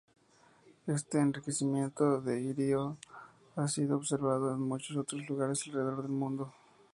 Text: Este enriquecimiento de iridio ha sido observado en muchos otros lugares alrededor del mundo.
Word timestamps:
Este 0.87 1.19
enriquecimiento 1.19 2.21
de 2.21 2.41
iridio 2.41 2.97
ha 3.55 3.67
sido 3.67 3.97
observado 3.97 4.51
en 4.51 4.59
muchos 4.61 4.97
otros 4.97 5.29
lugares 5.29 5.61
alrededor 5.67 6.01
del 6.01 6.11
mundo. 6.11 6.51